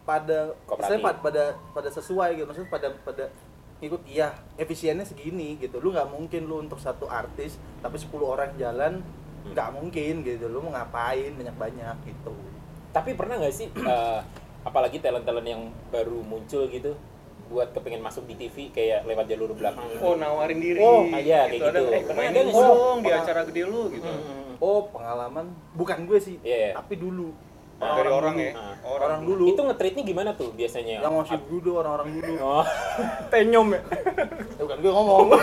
[0.07, 0.89] pada Kooperatif.
[0.89, 3.25] saya pada, pada pada sesuai gitu maksudnya pada pada
[3.79, 8.51] ikut iya efisiennya segini gitu lu nggak mungkin lu untuk satu artis tapi 10 orang
[8.57, 9.03] jalan
[9.37, 9.55] Hmm.
[9.55, 12.35] nggak mungkin gitu lu mau ngapain banyak banyak gitu
[12.91, 14.21] Tapi pernah nggak sih, eh,
[14.63, 16.99] apalagi talent-talent yang baru muncul gitu,
[17.47, 20.03] buat kepengen masuk di TV kayak lewat jalur belakang gitu.
[20.03, 20.81] Oh, nawarin diri.
[20.81, 21.83] Oh, iya, kayak Ada, gitu.
[21.87, 24.09] Eh, Pernah ada nggak dong di acara gede lu gitu.
[24.09, 24.59] Hmm.
[24.59, 26.71] oh pengalaman bukan gue sih Iya, iya.
[26.75, 27.31] tapi dulu
[27.77, 28.51] Dari orang ya.
[28.55, 28.73] Ah.
[28.87, 31.05] orang dulu Itu nge-treatnya gimana tuh biasanya?
[31.05, 32.65] yang ngasih dulu orang-orang dulu Oh.
[33.33, 33.81] Tenyom ya.
[34.59, 35.27] Bukan gue ngomong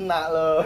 [0.00, 0.60] nah lo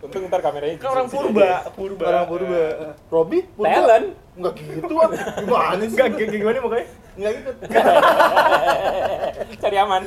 [0.00, 2.04] Untung ntar kameranya Kan orang purba, purba.
[2.06, 2.62] orang purba
[3.08, 4.06] Robi purba Talent.
[4.36, 5.08] Enggak gitu ah.
[5.38, 5.86] Gimana sih?
[5.90, 6.86] Enggak kayak gimana makanya?
[7.16, 7.56] Enggak ikut.
[9.58, 10.02] Cari aman.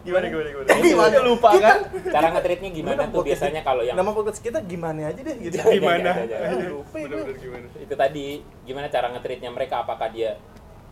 [0.00, 0.68] Gimana gimana gimana?
[0.88, 1.78] Gimana lupa kan?
[2.08, 5.60] Cara nge-treatnya gimana tuh biasanya kalau yang Nama podcast kita gimana aja deh gitu.
[5.60, 6.00] Jangan, Gimana?
[6.00, 6.48] jangan, jangan.
[6.56, 7.04] Aduh, lupa gue.
[7.04, 7.66] Bener-bener gimana?
[7.76, 8.26] itu tadi
[8.64, 10.40] gimana cara nge-treatnya mereka apakah dia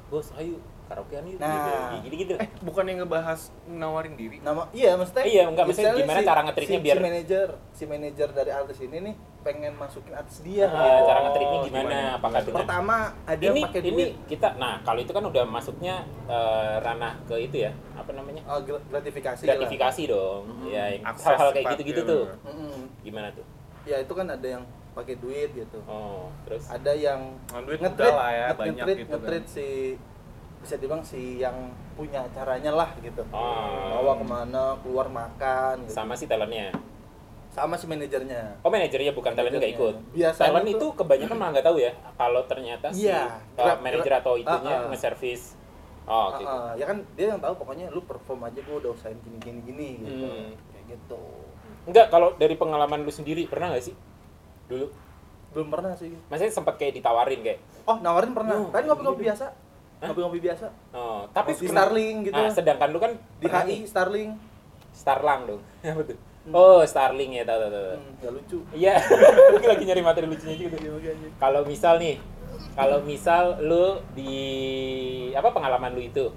[0.08, 0.56] bos ayo
[0.88, 2.00] karaokean yuk Nah.
[2.00, 4.40] gitu gitu Eh, bukan yang ngebahas nawarin diri.
[4.40, 5.22] Nama iya maksudnya.
[5.22, 8.78] Iya, enggak, maksudnya misalnya gimana cara nge-treatnya si, biar- si manajer, si manajer dari artis
[8.80, 10.66] ini nih pengen masukin artis dia.
[10.66, 12.00] Nah, cara Oh, nge-treatnya gimana gimana?
[12.14, 14.12] apakah dengan Pertama ada ini pakai ini duit.
[14.26, 15.94] kita nah kalau itu kan udah masuknya
[16.26, 19.44] eh, ranah ke itu ya apa namanya Oh, gr- gratifikasi.
[19.44, 20.66] gratifikasi dong Mhm.
[20.68, 22.48] ya yang Akses hal-hal kayak gitu-gitu ya, tuh bener.
[22.48, 22.80] Mm-mm.
[23.00, 23.44] gimana tuh
[23.84, 25.78] Ya itu kan ada yang pakai duit gitu.
[25.84, 29.42] oh terus Ada yang Nah, duit udah lah ya, nge- banyak gitu kan.
[29.46, 29.66] si
[30.58, 31.54] bisa dibilang si yang
[31.92, 33.22] punya acaranya lah gitu.
[33.28, 33.94] Oh.
[33.94, 35.94] Bawa ke mana, keluar makan gitu.
[35.94, 36.70] sama si talentnya
[37.48, 38.60] sama si manajernya.
[38.60, 41.90] oh manajernya bukan talentnya nggak ikut Biasanya talent tuh- itu kebanyakan malah nggak tahu ya
[42.14, 43.34] kalau ternyata si Iya.
[43.56, 44.88] uh, manajer atau itunya Ah, ah.
[44.88, 45.58] nge-service
[46.04, 48.90] oh oke Ah, ah, ya kan dia yang tahu pokoknya lu perform aja gua udah
[48.92, 50.26] usahain gini gini gini gitu.
[50.28, 50.50] Hmm.
[50.70, 51.22] Kayak gitu.
[51.84, 53.96] enggak kalau dari pengalaman lu sendiri pernah nggak sih
[54.68, 54.86] dulu
[55.50, 56.12] Belum pernah sih.
[56.28, 58.54] maksudnya sempat kayak ditawarin kayak Oh, nawarin pernah.
[58.54, 59.26] Oh, Tadi ngopi-ngopi gitu.
[59.26, 59.46] biasa.
[59.98, 60.66] Ngopi-ngopi biasa.
[60.94, 62.38] oh tapi di Starling gitu.
[62.38, 64.30] Nah, sedangkan lu kan Di HI Starling.
[64.94, 68.58] Starlang dong apa tuh oh Starling ya tahu tahu tahu Hmm, gak lucu.
[68.72, 68.94] Iya,
[69.70, 70.96] lagi nyari materi lucunya juga tuh.
[70.96, 71.12] Iya.
[71.36, 72.16] Kalau misal nih,
[72.72, 74.32] kalau misal lu di
[75.36, 76.32] apa pengalaman lu itu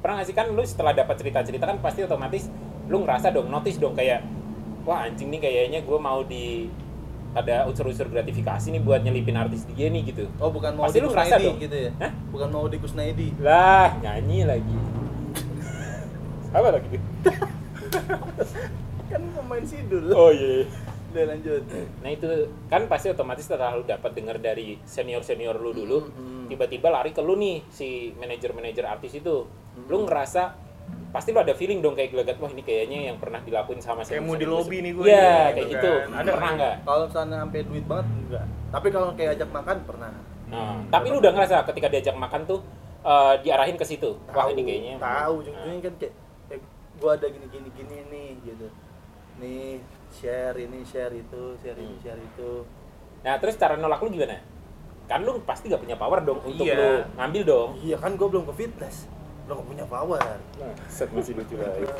[0.00, 2.48] pernah nggak sih kan lu setelah dapat cerita-cerita kan pasti otomatis
[2.88, 4.24] lu ngerasa dong notice dong kayak
[4.88, 6.72] wah anjing nih kayaknya gue mau di
[7.32, 11.02] ada unsur-unsur gratifikasi nih buat nyelipin artis dia nih gitu Oh, bukan mau Pasti di
[11.02, 11.58] lu ngerasa Kusnaidi dong.
[11.60, 11.90] gitu ya?
[11.96, 12.12] Hah?
[12.28, 13.28] Bukan mau di Kusnaidi.
[13.38, 14.76] lah nyanyi lagi
[16.50, 16.98] apa lagi?
[19.06, 20.10] Kan pemain sidul.
[20.10, 20.66] oh iya
[21.10, 21.62] Udah lanjut.
[21.98, 22.30] Nah itu
[22.66, 26.46] kan pasti otomatis setelah lu dapat dengar dari senior senior lu dulu, Mhm.
[26.46, 29.86] tiba-tiba lari ke lu nih si manajer manajer artis itu, Mhm.
[29.86, 30.54] lu ngerasa
[31.10, 34.22] pasti lu ada feeling dong kayak gelagat wah ini kayaknya yang pernah dilakuin sama Kayak
[34.22, 35.04] mau di lobby nih gue.
[35.04, 35.92] Iya nih, kayak gitu gitu.
[36.06, 36.08] kan.
[36.16, 36.74] Ada pernah nggak?
[36.82, 38.44] Kalau sana sampai duit banget enggak.
[38.70, 40.10] Tapi kalau kayak ajak makan pernah.
[40.46, 42.60] Nah, tapi lu udah ngerasa ketika diajak makan tuh
[43.00, 44.10] eh, diarahin ke situ.
[44.28, 44.94] Wah ini kayaknya.
[44.98, 46.14] tahu ujung-ujungnya kan kayak
[46.48, 46.60] eh,
[46.96, 48.66] gua ada gini gini gini nih gitu
[49.36, 52.02] nih share ini share itu share ini Hmm.
[52.02, 52.50] share itu
[53.20, 54.36] Nah, terus cara nolak lu gimana?
[55.04, 56.76] Kan lu pasti gak punya power dong untuk Iya.
[56.76, 57.68] lu ngambil dong.
[57.78, 59.08] iya kan gue belum ke fitness
[59.50, 60.22] belum punya power
[60.56, 61.90] Nah, set masih lucu banget.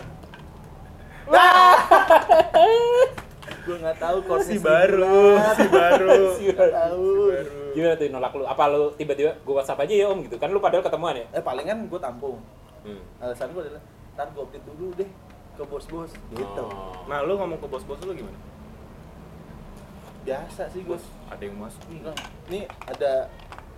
[3.60, 7.10] gue nggak tahu course si baru si baru Si baru.
[7.70, 8.44] Gimana tuh nolak lu?
[8.44, 10.38] Apa lu tiba-tiba gua WhatsApp aja ya om gitu?
[10.38, 11.26] Kan lu padahal ketemuan ya?
[11.30, 12.38] eh palingan gue tampung
[12.80, 12.96] Hmm.
[13.20, 13.82] alasan gue adalah
[14.16, 15.04] ntar gue update dulu deh
[15.52, 16.96] ke bos-bos gitu Oh.
[17.04, 18.40] nah lu ngomong ke bos-bos lu gimana
[20.20, 22.16] biasa sih gue bos ada yang masuk bilang
[22.48, 23.28] nih ada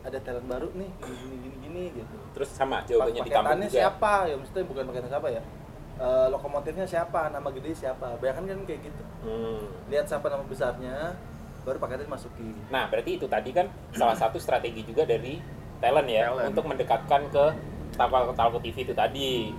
[0.02, 3.78] ada talent baru nih gini gini gini, gini gitu Terus sama jawabannya ditampung paketannya juga.
[3.78, 5.42] siapa ya maksudnya bukan paketan siapa ya
[5.92, 9.60] Eh, lokomotifnya siapa nama gede siapa bayangkan kan kayak gitu Hmm.
[9.86, 11.14] lihat siapa nama besarnya
[11.62, 15.38] baru paketnya masukin Nah, berarti itu tadi kan salah satu strategi juga dari
[15.78, 16.48] talent ya Talent.
[16.48, 17.44] untuk mendekatkan ke
[17.92, 19.52] Talko Talko TV itu tadi.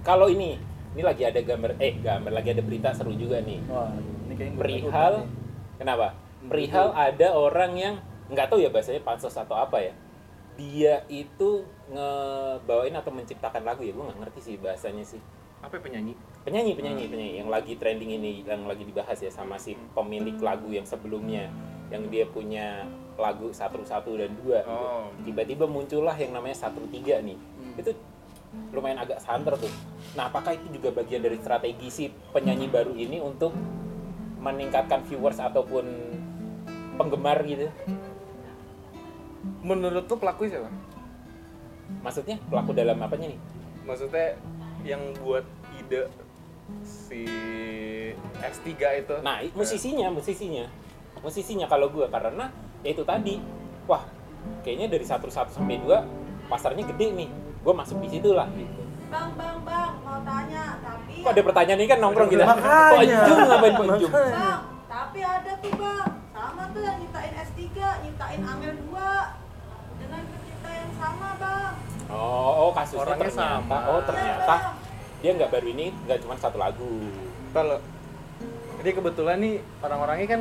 [0.00, 3.58] Kalau ini, ini lagi ada gambar eh gambar lagi ada berita seru juga nih.
[3.66, 3.90] wah
[4.28, 5.26] ini Perihal
[5.74, 6.14] kenapa?
[6.44, 7.94] Perihal ada orang yang
[8.28, 9.92] nggak tahu ya bahasanya pansos atau apa ya.
[10.58, 15.22] Dia itu ngebawain atau menciptakan lagu ya, gue nggak ngerti sih bahasanya sih.
[15.58, 16.14] apa ya, penyanyi
[16.46, 20.70] penyanyi penyanyi penyanyi yang lagi trending ini yang lagi dibahas ya sama si pemilik lagu
[20.70, 21.50] yang sebelumnya
[21.90, 22.86] yang dia punya
[23.18, 24.70] lagu satu satu dan dua gitu.
[24.70, 25.10] Oh.
[25.26, 27.74] tiba-tiba muncullah yang namanya satu tiga nih Hmm.
[27.74, 27.90] itu
[28.70, 29.72] lumayan agak santer tuh
[30.14, 33.50] nah apakah itu juga bagian dari strategi si penyanyi baru ini untuk
[34.38, 35.84] meningkatkan viewers ataupun
[36.94, 37.66] penggemar gitu
[39.64, 40.70] menurut lu pelaku siapa
[42.04, 43.40] maksudnya pelaku dalam apanya nih
[43.88, 44.36] maksudnya
[44.84, 45.42] yang buat
[45.80, 46.06] ide
[46.84, 47.24] si
[48.44, 48.68] S3
[49.04, 50.68] itu Nah, musisinya, musisinya.
[51.24, 52.52] Musisinya kalau gua karena
[52.84, 53.40] ya itu tadi.
[53.88, 54.04] Wah,
[54.62, 56.04] kayaknya dari 1 1 sampai 2
[56.46, 57.28] pasarnya gede nih.
[57.64, 58.84] Gua masuk di situ lah gitu.
[59.08, 62.44] Bang, bang, bang, mau tanya, tapi Kok ada pertanyaan ini kan nongkrong kita.
[62.44, 63.18] Makanya.
[63.24, 63.86] Kok ngapain Pak.
[63.88, 67.60] Bang, tapi ada tuh bang, sama tuh yang nyiptain S3,
[68.04, 69.37] nyiptain Amel 2
[72.08, 72.16] Oh,
[72.58, 73.44] oh kasusnya Orangnya ternyata.
[73.60, 73.78] sama.
[73.86, 74.54] Oh, ternyata
[75.18, 76.88] dia nggak baru ini nggak cuma satu lagu.
[77.48, 77.80] kalau
[78.78, 80.40] jadi kebetulan nih orang-orangnya kan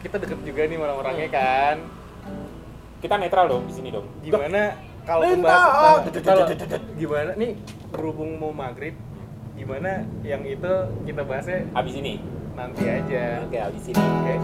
[0.00, 1.36] kita deket juga nih orang-orangnya Hmm.
[1.36, 1.76] kan
[2.98, 4.08] Kita netral dong di sini dong.
[4.18, 4.72] gimana
[5.04, 6.44] kalau pembahasan kalau
[6.96, 7.52] gimana nih
[7.90, 8.96] berhubung mau maghrib
[9.52, 10.72] gimana yang itu
[11.04, 12.16] kita bahasnya Habis ini.
[12.54, 14.00] nanti aja Oke, habis ini.
[14.00, 14.34] oke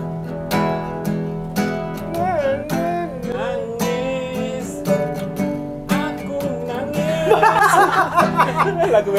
[3.31, 3.80] Nangis.
[8.91, 9.13] Lagu.